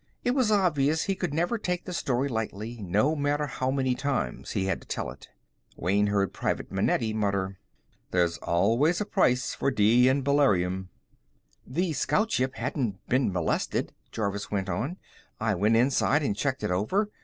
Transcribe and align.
It 0.25 0.31
was 0.31 0.49
obvious 0.51 1.03
he 1.03 1.13
could 1.13 1.31
never 1.31 1.59
take 1.59 1.85
the 1.85 1.93
story 1.93 2.27
lightly, 2.27 2.79
no 2.81 3.15
matter 3.15 3.45
how 3.45 3.69
many 3.69 3.93
times 3.93 4.53
he 4.53 4.65
had 4.65 4.81
to 4.81 4.87
tell 4.87 5.11
it. 5.11 5.29
Wayne 5.77 6.07
heard 6.07 6.33
Private 6.33 6.71
Manetti 6.71 7.13
mutter, 7.13 7.59
"There's 8.09 8.39
always 8.39 8.99
a 8.99 9.05
price 9.05 9.53
for 9.53 9.69
D 9.69 10.09
N 10.09 10.23
beryllium." 10.23 10.89
"The 11.67 11.93
Scout 11.93 12.31
Ship 12.31 12.55
hadn't 12.55 13.05
been 13.09 13.31
molested," 13.31 13.93
Jervis 14.11 14.49
went 14.49 14.69
on. 14.69 14.97
"I 15.39 15.53
went 15.53 15.75
inside 15.75 16.23
and 16.23 16.35
checked 16.35 16.63
it 16.63 16.71
over. 16.71 17.11